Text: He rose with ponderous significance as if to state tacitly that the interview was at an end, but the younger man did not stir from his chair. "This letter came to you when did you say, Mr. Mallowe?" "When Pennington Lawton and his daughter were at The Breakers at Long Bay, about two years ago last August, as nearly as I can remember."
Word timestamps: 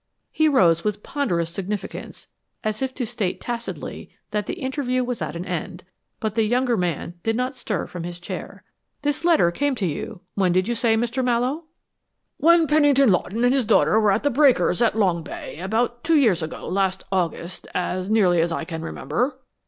He 0.31 0.47
rose 0.49 0.83
with 0.83 1.03
ponderous 1.03 1.51
significance 1.51 2.25
as 2.63 2.81
if 2.81 2.91
to 2.95 3.05
state 3.05 3.39
tacitly 3.39 4.09
that 4.31 4.47
the 4.47 4.55
interview 4.55 5.03
was 5.03 5.21
at 5.21 5.35
an 5.35 5.45
end, 5.45 5.83
but 6.19 6.33
the 6.33 6.41
younger 6.41 6.75
man 6.75 7.19
did 7.21 7.35
not 7.35 7.53
stir 7.53 7.85
from 7.85 8.03
his 8.03 8.19
chair. 8.19 8.63
"This 9.03 9.23
letter 9.23 9.51
came 9.51 9.75
to 9.75 9.85
you 9.85 10.21
when 10.33 10.53
did 10.53 10.67
you 10.67 10.73
say, 10.73 10.95
Mr. 10.97 11.23
Mallowe?" 11.23 11.65
"When 12.37 12.65
Pennington 12.65 13.11
Lawton 13.11 13.43
and 13.43 13.53
his 13.53 13.63
daughter 13.63 13.99
were 13.99 14.11
at 14.11 14.23
The 14.23 14.31
Breakers 14.31 14.81
at 14.81 14.97
Long 14.97 15.21
Bay, 15.21 15.59
about 15.59 16.03
two 16.03 16.17
years 16.17 16.41
ago 16.41 16.67
last 16.67 17.03
August, 17.11 17.67
as 17.75 18.09
nearly 18.09 18.41
as 18.41 18.51
I 18.51 18.65
can 18.65 18.81
remember." 18.81 19.37